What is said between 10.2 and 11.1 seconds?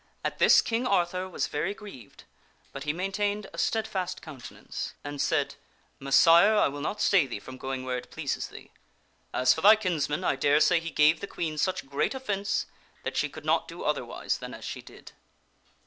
I daresay he